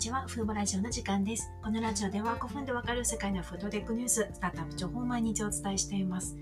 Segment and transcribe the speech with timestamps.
[0.00, 1.52] ちは、フーボラジオの時間です。
[1.62, 6.38] このラジオでは5分でわかる世界のフードテックニュース、スタートアップ情報を毎日お伝えしています。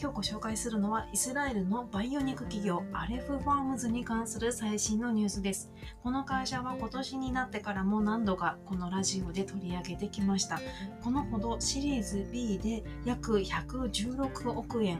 [0.00, 5.70] 今日ご紹介するのは、イスラエルのバイオ肉企業アレフファームズに関する最新のニュースです。
[6.02, 10.60] この会社は今年になってからも何度かこのラジオで取り上げてきました。
[11.04, 14.98] このほどシリーズ B で約116億円、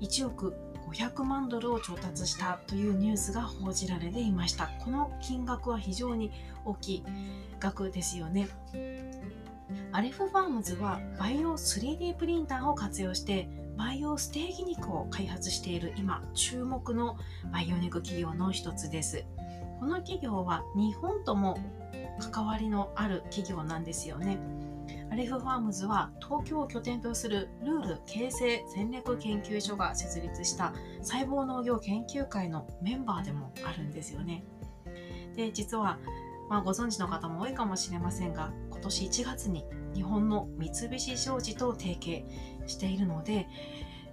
[0.00, 0.54] 1億
[0.92, 4.68] 500万ドルを調達したというニュースが報じられていました。
[4.80, 6.32] この金額は非常に
[6.64, 7.04] 大きい
[7.58, 8.48] 額ですよね。
[9.92, 17.16] アレフファームズはバイオ 3D プリンターを活用してバイオステーキ肉を開発している今注目の
[17.52, 19.24] バイオ肉企業の一つです。
[19.78, 21.58] この企業は日本とも
[22.32, 24.38] 関わりのある企業なんですよね。
[25.10, 34.44] アレフファームズは東京を拠点とするルール形成戦略研究所が設立した細胞農業研究会のメンバーでもあるんですよね。
[35.34, 35.98] で実は、
[36.48, 42.24] まあ、ご存知の方も多いかもしれませんが今年1月に日本の三菱商事と提携
[42.66, 43.48] しているので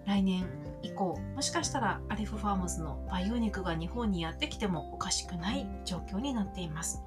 [0.05, 0.47] 来年
[0.81, 7.03] 以降もしかしたらアレフファームズの培養肉が日本にやってきてもおかしくない状況になっています。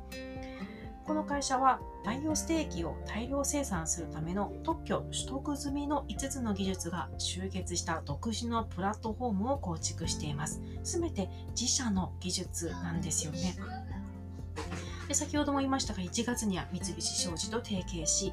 [1.11, 10.63] この会社は培養ステーキを大量生産するための特許取得済みの5つの技術が集結した独自のプラットフォームを構築しています。
[10.85, 11.29] すべて
[11.61, 13.57] 自社の技術なんですよね。
[15.09, 18.33] で先ほども言いましたが1月には三菱商事と提携し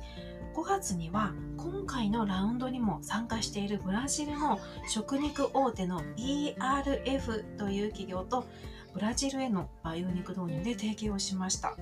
[0.53, 8.45] 5月には今回のラウンドにも参加しているブラジルの食肉大手の ERF という企業と
[8.93, 11.75] ブラジルへのバイオ肉導入で提携をしました。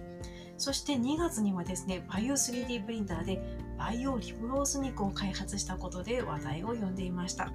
[0.58, 3.42] そして2月にはですね、バイオ 3D プリンターで
[3.78, 7.52] バイオリブロース肉を開発したことで話題を呼んでいました。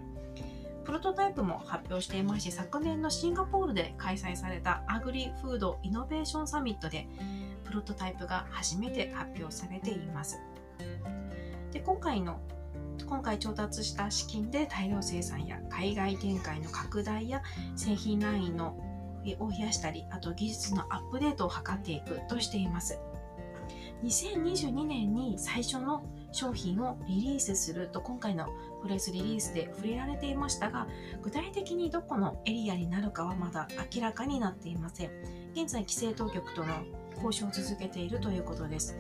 [0.84, 7.09] プロトタイプも発表していますし、昨年のシンガポールで開催されたアグリフードイノベーションサミットで、
[7.65, 10.41] プロトタイプが初めて発表されています。
[11.73, 12.41] で今回の
[13.07, 17.42] 今回調達した資金で大量生産や海外展開の拡大や
[17.77, 18.77] 製品ラインの
[19.39, 22.98] を増やしたり、あと技術のアップデートを図っていくとしています。
[24.05, 28.48] 2022年に最初の商品をリリースすると今回の
[28.83, 30.86] プレスリリースで触れられていましたが
[31.23, 35.11] 具体的にどこのエリアになるかはまだ明らかになっていません。
[35.53, 36.75] 現在規制当局との
[37.23, 38.97] 交渉を続けているということです。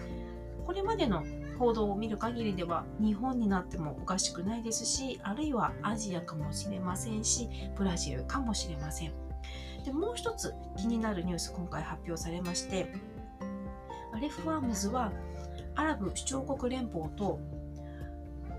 [0.66, 1.24] これまでの
[1.58, 9.29] 報道を見る限りでは日本になってもおかしくないですしあるいはアジアかもしれませんしブラジルかもしれません。
[9.84, 12.92] でもう一つ気になるニュース今回発表されまして
[14.12, 15.12] アレフ・ファームズは
[15.74, 17.40] アラブ首長国連邦と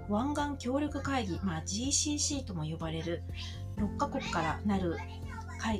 [0.10, 3.24] 湾岸協力会議、まあ、GCC とも呼ばれる
[3.78, 4.98] 6カ国からなる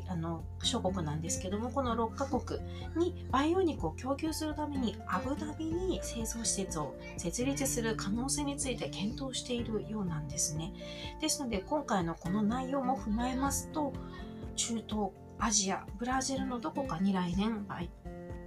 [0.08, 2.60] あの諸国なんですけどもこの6カ国
[2.96, 10.72] に培養肉を供給するためにアブダビに清掃施設を設立する可能性について検討しているようなんですね。
[11.20, 13.92] ですので今回のこの内容も踏まえますと
[14.56, 15.10] 中東
[15.44, 17.66] アジアブラジルのどこかに来年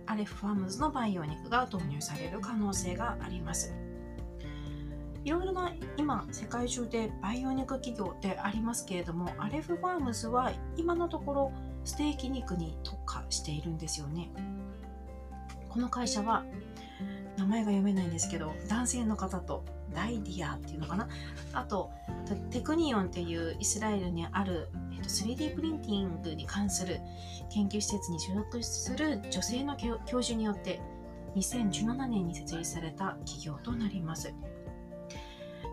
[0.06, 3.75] アレフファームズの培養肉が導入される可能性があります。
[5.25, 11.53] いろいろな今世界中で培養肉企業ってありますけれどもアレフファームズは今のところ
[11.84, 14.31] ステーキ肉に特化しているんですよね。
[15.69, 16.44] この会社は
[17.37, 21.09] 名前が読めないんですけど男性の方とダイディアっていうのかな？
[21.55, 21.91] あと
[22.50, 24.69] テクニオンっていうイスラエルにある、
[25.09, 27.00] 3D プリンティングに関する
[27.50, 30.81] 研究施設に所属する女性の教授によって
[31.37, 34.34] 2017年に設立された企業となります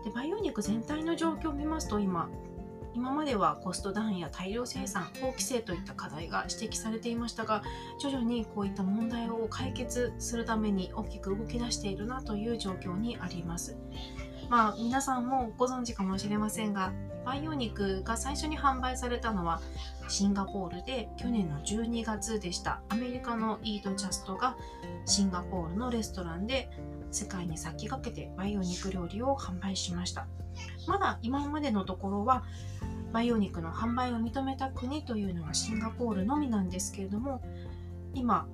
[0.04, 2.28] で培養肉全体の状況を見ますと今
[2.94, 7.62] 今まではコストダウンや大量生産、法規制といった課題が指摘されていましたが、
[7.98, 13.76] 徐々にこういった問題を解決するために大きく動き出しているなという状況にあります。
[14.52, 16.92] まあ、皆さんもご存知かもしれませんが、
[17.24, 19.62] 培養肉が最初に販売されたのは
[20.08, 22.82] シンガポールで去年の12月でした。
[22.90, 24.58] アメリカのイートジャストが
[25.06, 26.68] シンガポールのレストランで
[27.10, 30.26] 世界に先駆けて培養肉料理を販売しました。
[30.86, 32.44] まだ今までのところは
[33.10, 37.40] 培養肉の販売を認めた国というのはシンガポールのみなんですけれども
[38.12, 38.46] 今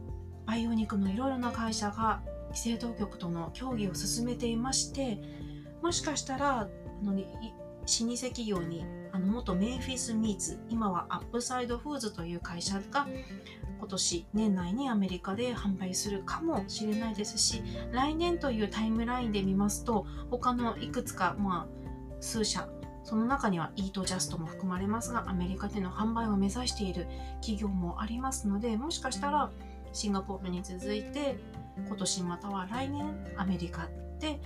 [0.47, 2.21] 培養肉のいろいろな会社が
[2.51, 5.48] 規制当局との協議を進めていまして
[5.83, 6.69] もしかしたらあ
[7.05, 13.07] の老舗企業にあの元メンフィスミーツ今はアップサイドフーズという会社が
[13.79, 22.69] 今年年内にアメリカで販売するかもしれないですし来年というタイムラインで見ますと他のいくつかまあ数社
[23.05, 27.07] その中にはイートジャストも含まれますがアメリカでの販売を目指している
[27.41, 29.51] 企業もありますのでもしかしたら
[29.93, 31.39] シンガポールに続いて
[31.87, 34.41] 今年または来年アメリカで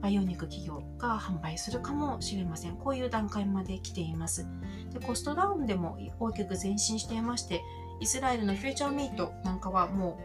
[0.00, 2.76] 培養肉企業が販売するかもしれません。
[2.76, 4.46] こういう段階まで来ています。
[4.92, 7.62] でコストダウンでも大きく前進していまして
[8.00, 10.18] イスラエルのフューチャーミートなんかはも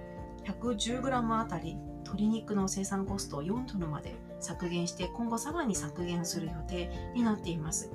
[0.46, 7.92] う 110g あたり鶏肉の生産コストを4トンまで削減して今後さらに削減する予定になっています。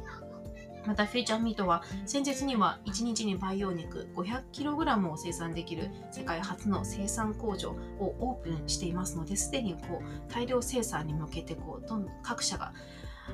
[0.87, 12.73] またフューチャーミートは先日には1日に培養肉 500kg を生産できる世界初の生産工場をオープンしていますのですでにこう大量生産に向けてこうどんどん各社が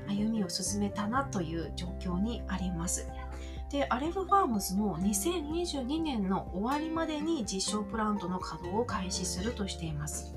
[0.07, 3.09] 歩みを進めたなという状況にあります。
[3.71, 10.35] でアレフファームズも2022年の終わりまでに実証プラントの稼働を開始するとしています。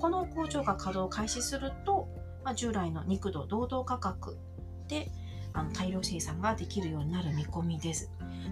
[0.00, 2.08] この工場が稼働を開始すると、
[2.44, 4.38] まあ、従来の肉度同等価格
[4.88, 5.10] で
[5.54, 8.10] あの大量生産ができるようになる見込みです。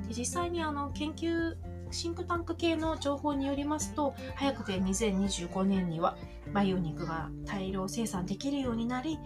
[0.09, 1.57] で実際にあの研究
[1.91, 6.17] シンクタンク系の情報によりますと早くて2025年には
[6.53, 9.19] 培養肉が大量生産できるようになり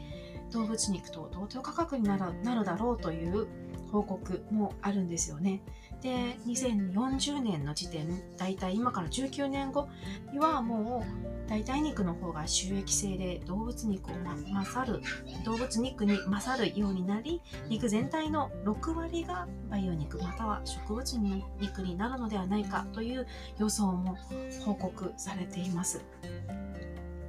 [0.50, 3.46] 動物肉と同等価格になるなるだろうという
[3.94, 5.62] 報告もあるんですよね。
[6.02, 6.10] で
[6.46, 9.88] 2040年の時点だいたい今から19年後
[10.32, 14.14] にはもう代替肉の方が収益性で動物肉を
[14.52, 15.00] 勝る
[15.44, 21.18] 動物肉に勝るようになり肉全体の6割が培養肉または植物
[21.60, 23.26] 肉になるのではないかという
[23.58, 24.16] 予想も
[24.64, 26.04] 報告されています。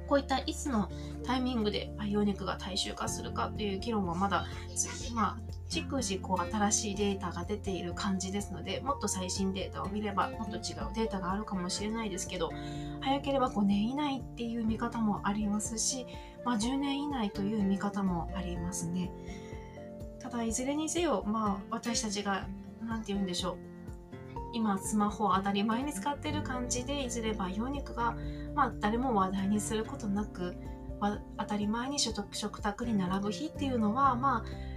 [0.08, 0.88] こういったいつの
[1.24, 4.46] タイミングで培養肉が大衆化するかという議論はまだ、
[5.14, 10.62] まあ、逐次こう新しいデータが出ている感じですのでもっと最新データを見ればもっと違う
[10.94, 12.52] データがあるかもしれないですけど
[13.00, 16.06] 早ければ5年以内っていう見方もありますし、
[16.44, 19.10] まあ、10年以内という見方もありますね。
[20.20, 22.48] ただいずれにせよ、まあ、私たちが
[22.84, 23.56] 何て言うんでしょう。
[24.52, 28.16] 今スマホを当たり前に使ってる感じでいずれ培養肉が、
[28.54, 30.56] まあ、誰も話題にすることなく
[31.38, 34.75] 当たり前に食卓に並ぶ日っていうのはまあ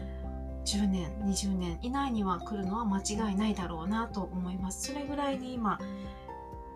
[0.70, 4.88] 10年20年以内には来るのは間違いないだろうなと思います。
[4.88, 5.80] それぐらいに今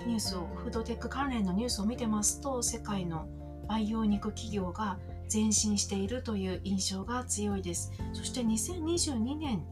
[0.08, 3.28] ニュースをフードテック関連のニュースを見てますと世界の
[3.68, 4.98] 培養肉企業が
[5.32, 7.92] 前進しているという印象が強いです。
[8.14, 9.64] そして2022年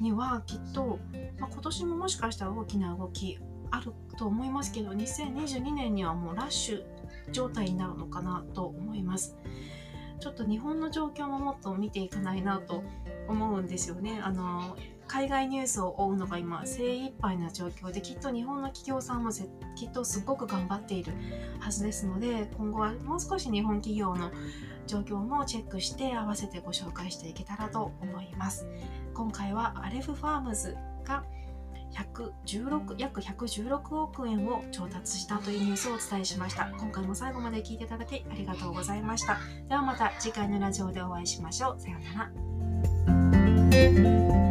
[0.00, 0.98] にはきっと、
[1.38, 3.38] まあ、今年ももしかしたら大きな動き
[3.70, 6.82] あると思いますけど2022年にはもうラッシュ
[7.30, 9.36] 状態になるのかなと思います。
[10.20, 12.82] ちょっと日本の状況ももっと見ていかないなと
[13.28, 14.20] 思うんですよね。
[14.22, 14.76] あの
[15.06, 19.30] 海外ニュースを追うのが今精一杯な状況できっと日本の企業さんも
[19.74, 21.14] きっとすごく頑張っている
[21.60, 24.30] はずですので今後はもう少し日本企業の
[24.86, 28.66] 状況もチェックして合わせてご紹介していけたらと思います。
[29.14, 31.24] 今回はアレフファームズが
[31.92, 39.38] 116約116億円を調達したというニュースをお伝えしました今回も最後まで聞いていただきありがとうございました
[39.68, 42.57] ではまた次回のラジオでお会いしましょうさようなら
[43.78, 44.47] Thank you.